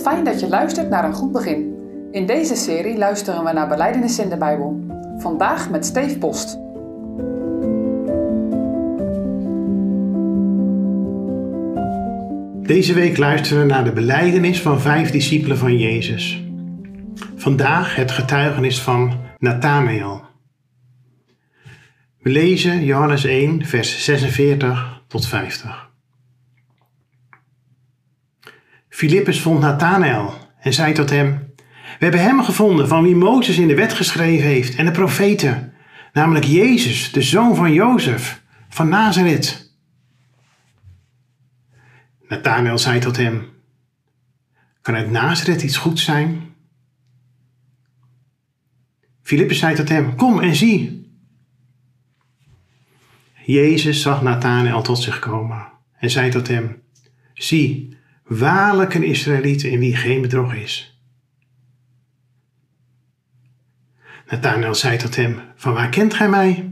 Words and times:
Fijn 0.00 0.24
dat 0.24 0.40
je 0.40 0.48
luistert 0.48 0.88
naar 0.88 1.04
een 1.04 1.14
goed 1.14 1.32
begin. 1.32 1.74
In 2.10 2.26
deze 2.26 2.54
serie 2.54 2.98
luisteren 2.98 3.44
we 3.44 3.52
naar 3.52 3.68
beleidenissen 3.68 4.24
in 4.24 4.30
de 4.30 4.36
Bijbel. 4.36 4.80
Vandaag 5.18 5.70
met 5.70 5.86
Steef 5.86 6.18
Post. 6.18 6.58
Deze 12.66 12.94
week 12.94 13.16
luisteren 13.16 13.62
we 13.62 13.72
naar 13.72 13.84
de 13.84 13.92
beleidenis 13.92 14.62
van 14.62 14.80
vijf 14.80 15.10
discipelen 15.10 15.58
van 15.58 15.78
Jezus. 15.78 16.44
Vandaag 17.36 17.94
het 17.94 18.10
getuigenis 18.10 18.80
van 18.80 19.20
Nathanael. 19.38 20.22
We 22.18 22.30
lezen 22.30 22.84
Johannes 22.84 23.24
1, 23.24 23.64
vers 23.64 24.04
46 24.04 25.02
tot 25.06 25.26
50. 25.26 25.85
Filippus 28.96 29.40
vond 29.40 29.60
Nathanael 29.60 30.34
en 30.60 30.72
zei 30.72 30.92
tot 30.92 31.10
hem: 31.10 31.52
We 31.66 31.96
hebben 31.98 32.22
hem 32.22 32.42
gevonden 32.42 32.88
van 32.88 33.02
wie 33.02 33.14
Mozes 33.14 33.58
in 33.58 33.68
de 33.68 33.74
wet 33.74 33.92
geschreven 33.92 34.46
heeft 34.46 34.74
en 34.74 34.84
de 34.84 34.90
profeten, 34.90 35.72
namelijk 36.12 36.44
Jezus, 36.44 37.12
de 37.12 37.22
zoon 37.22 37.56
van 37.56 37.72
Jozef, 37.72 38.42
van 38.68 38.88
Nazareth. 38.88 39.74
Nathanael 42.28 42.78
zei 42.78 43.00
tot 43.00 43.16
hem: 43.16 43.48
Kan 44.82 44.94
uit 44.94 45.10
Nazareth 45.10 45.62
iets 45.62 45.76
goeds 45.76 46.04
zijn? 46.04 46.54
Filippus 49.22 49.58
zei 49.58 49.74
tot 49.74 49.88
hem: 49.88 50.14
Kom 50.14 50.40
en 50.40 50.54
zie. 50.54 51.10
Jezus 53.44 54.02
zag 54.02 54.22
Nathanael 54.22 54.82
tot 54.82 54.98
zich 54.98 55.18
komen 55.18 55.66
en 55.98 56.10
zei 56.10 56.30
tot 56.30 56.48
hem: 56.48 56.82
Zie, 57.34 57.96
waarlijk 58.26 58.94
een 58.94 59.04
Israëliet 59.04 59.62
in 59.62 59.78
wie 59.78 59.96
geen 59.96 60.20
bedrog 60.20 60.54
is. 60.54 61.00
Nathanael 64.30 64.74
zei 64.74 64.96
tot 64.96 65.16
hem: 65.16 65.40
Van 65.56 65.74
waar 65.74 65.88
kent 65.88 66.14
gij 66.14 66.28
mij? 66.28 66.70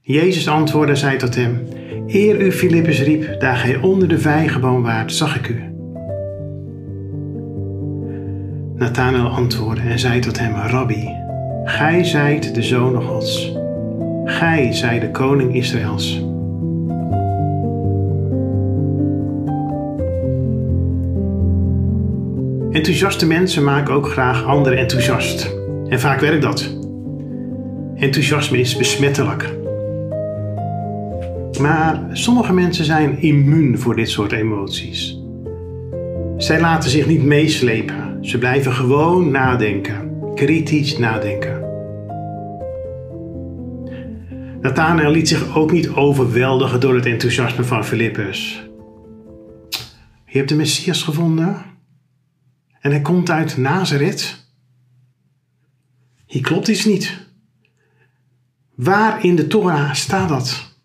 Jezus 0.00 0.48
antwoordde 0.48 0.92
en 0.92 0.98
zei 0.98 1.16
tot 1.16 1.34
hem: 1.34 1.66
Eer 2.06 2.40
u 2.40 2.52
Filippus 2.52 3.00
riep, 3.00 3.40
daar 3.40 3.56
gij 3.56 3.76
onder 3.76 4.08
de 4.08 4.18
vijgenboom 4.18 4.82
waart, 4.82 5.12
zag 5.12 5.36
ik 5.36 5.48
u. 5.48 5.64
Nathanael 8.74 9.28
antwoordde 9.28 9.82
en 9.82 9.98
zei 9.98 10.20
tot 10.20 10.38
hem: 10.38 10.54
Rabbi, 10.54 11.08
gij 11.64 12.04
zijt 12.04 12.54
de 12.54 12.62
zoon 12.62 13.02
Gods. 13.02 13.52
Gij 14.24 14.72
zijt 14.72 15.00
de 15.00 15.10
koning 15.10 15.54
Israëls. 15.54 16.29
Enthousiaste 22.70 23.26
mensen 23.26 23.64
maken 23.64 23.94
ook 23.94 24.08
graag 24.08 24.44
anderen 24.44 24.78
enthousiast. 24.78 25.56
En 25.88 26.00
vaak 26.00 26.20
werkt 26.20 26.42
dat. 26.42 26.76
Enthousiasme 27.96 28.58
is 28.58 28.76
besmettelijk. 28.76 29.54
Maar 31.60 32.08
sommige 32.12 32.52
mensen 32.52 32.84
zijn 32.84 33.22
immuun 33.22 33.78
voor 33.78 33.96
dit 33.96 34.08
soort 34.08 34.32
emoties. 34.32 35.18
Zij 36.36 36.60
laten 36.60 36.90
zich 36.90 37.06
niet 37.06 37.24
meeslepen. 37.24 38.18
Ze 38.20 38.38
blijven 38.38 38.72
gewoon 38.72 39.30
nadenken, 39.30 40.12
kritisch 40.34 40.98
nadenken. 40.98 41.60
Nathanael 44.60 45.10
liet 45.10 45.28
zich 45.28 45.56
ook 45.56 45.72
niet 45.72 45.88
overweldigen 45.88 46.80
door 46.80 46.94
het 46.94 47.06
enthousiasme 47.06 47.64
van 47.64 47.84
Filippus. 47.84 48.68
Je 50.26 50.38
hebt 50.38 50.48
de 50.48 50.56
Messias 50.56 51.02
gevonden 51.02 51.70
en 52.80 52.90
hij 52.90 53.00
komt 53.00 53.30
uit 53.30 53.56
Nazareth. 53.56 54.48
Hier 56.26 56.42
klopt 56.42 56.68
iets 56.68 56.84
niet. 56.84 57.28
Waar 58.74 59.24
in 59.24 59.36
de 59.36 59.46
Torah 59.46 59.94
staat 59.94 60.28
dat? 60.28 60.78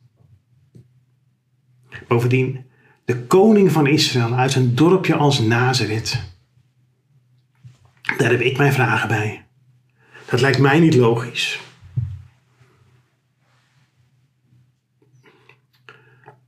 Bovendien, 2.07 2.65
de 3.05 3.17
koning 3.17 3.71
van 3.71 3.87
Israël 3.87 4.33
uit 4.33 4.55
een 4.55 4.75
dorpje 4.75 5.15
als 5.15 5.39
Nazareth. 5.39 6.23
Daar 8.17 8.31
heb 8.31 8.41
ik 8.41 8.57
mijn 8.57 8.73
vragen 8.73 9.07
bij. 9.07 9.45
Dat 10.25 10.41
lijkt 10.41 10.59
mij 10.59 10.79
niet 10.79 10.95
logisch. 10.95 11.59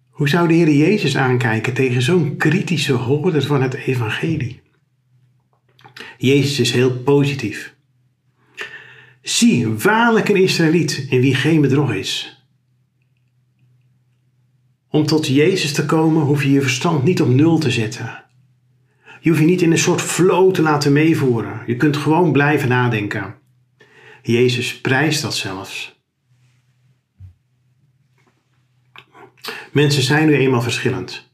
Hoe 0.10 0.30
zou 0.30 0.48
de 0.48 0.54
Heer 0.54 0.72
Jezus 0.72 1.18
aankijken 1.18 1.74
tegen 1.74 2.02
zo'n 2.02 2.38
kritische 2.38 2.94
hoorder 2.94 3.44
van 3.44 3.62
het 3.62 3.74
evangelie? 3.74 4.62
Jezus 6.18 6.60
is 6.60 6.72
heel 6.72 6.98
positief. 7.00 7.76
Zie, 9.22 9.68
waarlijk 9.68 10.30
een 10.30 10.36
Israëliet 10.36 11.06
in 11.10 11.22
wie 11.22 11.36
geen 11.36 11.62
bedrog 11.62 11.94
is. 11.94 12.42
Om 14.90 15.06
tot 15.06 15.28
Jezus 15.28 15.74
te 15.74 15.86
komen 15.86 16.24
hoef 16.24 16.44
je 16.44 16.52
je 16.52 16.62
verstand 16.62 17.04
niet 17.04 17.22
op 17.22 17.28
nul 17.28 17.58
te 17.58 17.72
zetten. 17.72 18.24
Je 19.22 19.30
hoeft 19.30 19.42
je 19.42 19.48
niet 19.48 19.62
in 19.62 19.72
een 19.72 19.78
soort 19.78 20.02
flow 20.02 20.54
te 20.54 20.62
laten 20.62 20.94
meevoeren. 20.94 21.64
Je 21.66 21.76
kunt 21.76 21.98
gewoon 21.98 22.32
blijven 22.32 22.70
nadenken. 22.70 23.36
Jezus 24.22 24.82
prijst 24.82 25.22
dat 25.22 25.36
zelfs. 25.36 26.02
Mensen 29.72 30.04
zijn 30.04 30.28
nu 30.28 30.36
eenmaal 30.36 30.62
verschillend. 30.62 31.27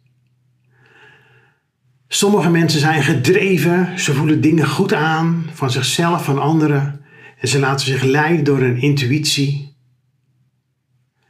Sommige 2.14 2.50
mensen 2.50 2.80
zijn 2.80 3.04
gedreven, 3.04 4.00
ze 4.00 4.14
voelen 4.14 4.42
dingen 4.42 4.68
goed 4.68 4.94
aan 4.94 5.46
van 5.54 5.72
zichzelf, 5.72 6.24
van 6.24 6.42
anderen 6.42 7.06
en 7.40 7.48
ze 7.48 7.60
laten 7.60 7.86
zich 7.86 8.04
leiden 8.04 8.46
door 8.46 8.60
hun 8.60 8.82
intuïtie. 8.82 9.76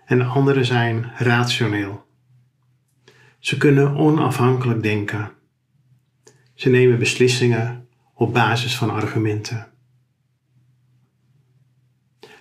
En 0.06 0.22
anderen 0.22 0.66
zijn 0.66 1.12
rationeel. 1.18 2.06
Ze 3.40 3.58
kunnen 3.58 3.96
onafhankelijk 3.96 4.84
denken. 4.84 5.32
Ze 6.54 6.70
nemen 6.70 7.00
beslissingen 7.00 7.88
op 8.14 8.34
basis 8.34 8.76
van 8.76 8.90
argumenten. 8.90 9.68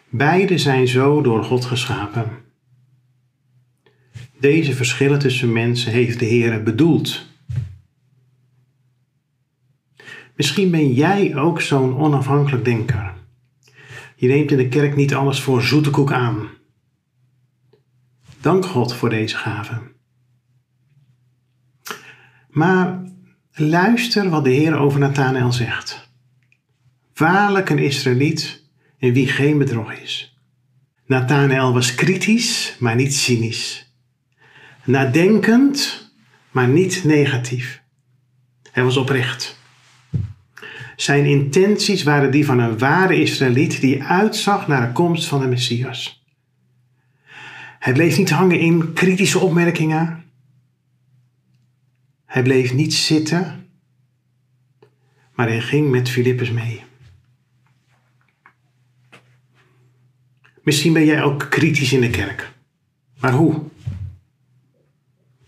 Beide 0.08 0.58
zijn 0.58 0.88
zo 0.88 1.20
door 1.20 1.44
God 1.44 1.64
geschapen. 1.64 2.30
Deze 4.38 4.74
verschillen 4.74 5.18
tussen 5.18 5.52
mensen 5.52 5.92
heeft 5.92 6.18
de 6.18 6.26
Heer 6.26 6.62
bedoeld. 6.62 7.30
Misschien 10.36 10.70
ben 10.70 10.92
jij 10.92 11.36
ook 11.36 11.60
zo'n 11.60 11.96
onafhankelijk 11.96 12.64
denker. 12.64 13.14
Je 14.16 14.28
neemt 14.28 14.50
in 14.50 14.56
de 14.56 14.68
kerk 14.68 14.96
niet 14.96 15.14
alles 15.14 15.40
voor 15.40 15.62
zoete 15.62 15.90
koek 15.90 16.12
aan. 16.12 16.48
Dank 18.40 18.66
God 18.66 18.94
voor 18.94 19.10
deze 19.10 19.36
gave. 19.36 19.90
Maar 22.48 23.02
luister 23.52 24.28
wat 24.28 24.44
de 24.44 24.50
Heer 24.50 24.76
over 24.76 25.00
Nathanael 25.00 25.52
zegt. 25.52 26.10
Waarlijk 27.14 27.70
een 27.70 27.78
Israëliet 27.78 28.70
in 28.98 29.12
wie 29.12 29.28
geen 29.28 29.58
bedrog 29.58 29.92
is. 29.92 30.36
Nathanael 31.06 31.72
was 31.72 31.94
kritisch, 31.94 32.76
maar 32.78 32.94
niet 32.94 33.14
cynisch. 33.14 33.94
Nadenkend, 34.84 36.10
maar 36.50 36.68
niet 36.68 37.04
negatief. 37.04 37.82
Hij 38.70 38.84
was 38.84 38.96
oprecht. 38.96 39.60
Zijn 41.02 41.26
intenties 41.26 42.02
waren 42.02 42.30
die 42.30 42.44
van 42.44 42.58
een 42.58 42.78
ware 42.78 43.20
Israëliet 43.20 43.80
die 43.80 44.02
uitzag 44.02 44.66
naar 44.66 44.86
de 44.86 44.92
komst 44.92 45.28
van 45.28 45.40
de 45.40 45.46
Messias. 45.46 46.24
Hij 47.78 47.92
bleef 47.92 48.18
niet 48.18 48.30
hangen 48.30 48.58
in 48.58 48.92
kritische 48.92 49.38
opmerkingen, 49.38 50.24
hij 52.24 52.42
bleef 52.42 52.72
niet 52.72 52.94
zitten, 52.94 53.68
maar 55.32 55.48
hij 55.48 55.60
ging 55.60 55.90
met 55.90 56.08
Filippus 56.08 56.50
mee. 56.50 56.82
Misschien 60.62 60.92
ben 60.92 61.04
jij 61.04 61.22
ook 61.22 61.46
kritisch 61.50 61.92
in 61.92 62.00
de 62.00 62.10
kerk. 62.10 62.52
Maar 63.20 63.32
hoe? 63.32 63.62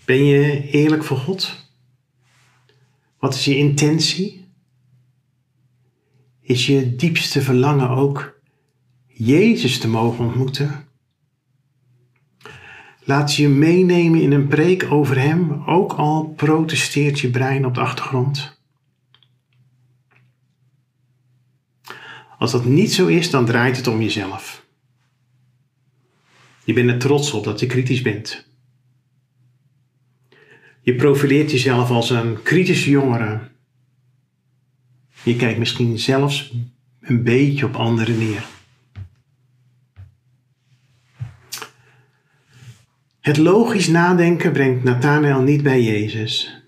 Ben 0.04 0.24
je 0.24 0.70
eerlijk 0.70 1.04
voor 1.04 1.18
God? 1.18 1.68
Wat 3.18 3.34
is 3.34 3.44
je 3.44 3.56
intentie? 3.56 4.43
Is 6.44 6.66
je 6.66 6.96
diepste 6.96 7.42
verlangen 7.42 7.88
ook 7.88 8.40
Jezus 9.06 9.78
te 9.78 9.88
mogen 9.88 10.24
ontmoeten? 10.24 10.88
Laat 13.04 13.34
je 13.34 13.48
meenemen 13.48 14.20
in 14.20 14.32
een 14.32 14.48
preek 14.48 14.90
over 14.90 15.20
Hem, 15.20 15.62
ook 15.66 15.92
al 15.92 16.24
protesteert 16.24 17.20
je 17.20 17.30
brein 17.30 17.66
op 17.66 17.74
de 17.74 17.80
achtergrond. 17.80 18.62
Als 22.38 22.52
dat 22.52 22.64
niet 22.64 22.92
zo 22.92 23.06
is, 23.06 23.30
dan 23.30 23.46
draait 23.46 23.76
het 23.76 23.86
om 23.86 24.00
jezelf. 24.00 24.66
Je 26.64 26.72
bent 26.72 26.90
er 26.90 26.98
trots 26.98 27.32
op 27.32 27.44
dat 27.44 27.60
je 27.60 27.66
kritisch 27.66 28.02
bent. 28.02 28.48
Je 30.80 30.94
profileert 30.94 31.50
jezelf 31.50 31.90
als 31.90 32.10
een 32.10 32.42
kritische 32.42 32.90
jongere. 32.90 33.52
Je 35.24 35.36
kijkt 35.36 35.58
misschien 35.58 35.98
zelfs 35.98 36.54
een 37.00 37.22
beetje 37.22 37.66
op 37.66 37.76
anderen 37.76 38.18
neer. 38.18 38.44
Het 43.20 43.36
logisch 43.36 43.88
nadenken 43.88 44.52
brengt 44.52 44.84
Nathanael 44.84 45.42
niet 45.42 45.62
bij 45.62 45.82
Jezus. 45.82 46.62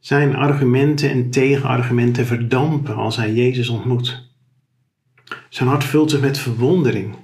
Zijn 0.00 0.36
argumenten 0.36 1.10
en 1.10 1.30
tegenargumenten 1.30 2.26
verdampen 2.26 2.96
als 2.96 3.16
hij 3.16 3.32
Jezus 3.32 3.68
ontmoet. 3.68 4.30
Zijn 5.48 5.68
hart 5.68 5.84
vult 5.84 6.10
zich 6.10 6.20
met 6.20 6.38
verwondering. 6.38 7.14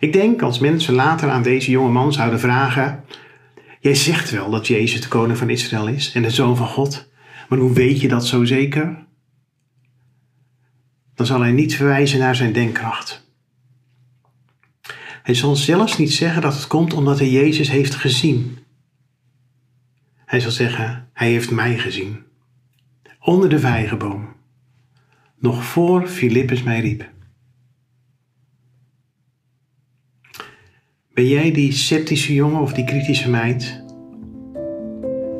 Ik 0.00 0.12
denk 0.12 0.42
als 0.42 0.58
mensen 0.58 0.94
later 0.94 1.30
aan 1.30 1.42
deze 1.42 1.70
jonge 1.70 1.90
man 1.90 2.12
zouden 2.12 2.40
vragen: 2.40 3.04
Jij 3.80 3.94
zegt 3.94 4.30
wel 4.30 4.50
dat 4.50 4.66
Jezus 4.66 5.00
de 5.00 5.08
koning 5.08 5.38
van 5.38 5.50
Israël 5.50 5.88
is 5.88 6.12
en 6.12 6.22
de 6.22 6.30
zoon 6.30 6.56
van 6.56 6.68
God, 6.68 7.10
maar 7.48 7.58
hoe 7.58 7.72
weet 7.72 8.00
je 8.00 8.08
dat 8.08 8.26
zo 8.26 8.44
zeker? 8.44 9.06
Dan 11.18 11.26
zal 11.26 11.40
hij 11.40 11.52
niet 11.52 11.74
verwijzen 11.76 12.18
naar 12.18 12.36
zijn 12.36 12.52
denkkracht. 12.52 13.26
Hij 15.22 15.34
zal 15.34 15.56
zelfs 15.56 15.98
niet 15.98 16.12
zeggen 16.12 16.42
dat 16.42 16.54
het 16.54 16.66
komt 16.66 16.92
omdat 16.92 17.18
hij 17.18 17.30
Jezus 17.30 17.70
heeft 17.70 17.94
gezien. 17.94 18.58
Hij 20.24 20.40
zal 20.40 20.50
zeggen: 20.50 21.08
Hij 21.12 21.30
heeft 21.30 21.50
mij 21.50 21.78
gezien. 21.78 22.22
Onder 23.20 23.48
de 23.48 23.58
vijgenboom. 23.58 24.28
Nog 25.38 25.64
voor 25.64 26.06
Filippus 26.06 26.62
mij 26.62 26.80
riep. 26.80 27.10
Ben 31.12 31.28
jij 31.28 31.52
die 31.52 31.72
sceptische 31.72 32.34
jongen 32.34 32.60
of 32.60 32.72
die 32.72 32.84
kritische 32.84 33.30
meid? 33.30 33.82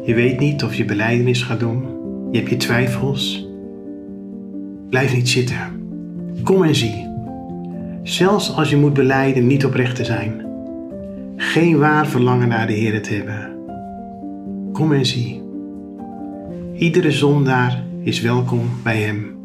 Je 0.05 0.15
weet 0.15 0.39
niet 0.39 0.65
of 0.65 0.75
je 0.75 0.85
beleidenis 0.85 1.43
gaat 1.43 1.61
doen. 1.61 1.83
Je 2.33 2.39
hebt 2.39 2.51
je 2.51 2.57
twijfels. 2.57 3.48
Blijf 4.91 5.15
niet 5.15 5.29
zitten. 5.29 5.91
Kom 6.45 6.63
en 6.63 6.75
zie. 6.75 7.07
Zelfs 8.03 8.57
als 8.57 8.71
je 8.71 8.77
moet 8.77 8.93
beleiden 8.93 9.47
niet 9.47 9.65
oprecht 9.65 9.97
te 9.97 10.05
zijn. 10.05 10.47
Geen 11.37 11.79
waar 11.79 12.07
verlangen 12.07 12.49
naar 12.49 12.67
de 12.67 12.73
Heer 12.73 13.03
te 13.03 13.15
hebben. 13.15 13.57
Kom 14.73 14.93
en 14.93 15.07
zie. 15.07 15.43
Iedere 16.75 17.11
zondaar 17.11 17.83
is 18.03 18.21
welkom 18.21 18.71
bij 18.83 18.97
Hem. 18.97 19.38